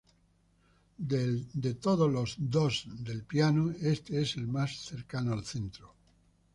De 0.97 1.75
todos 1.75 2.11
los 2.11 2.35
"dos" 2.39 2.87
del 2.89 3.21
piano, 3.21 3.69
este 3.81 4.23
es 4.23 4.35
el 4.35 4.47
más 4.47 4.75
cercano 4.81 5.31
al 5.33 5.45
centro. 5.45 5.93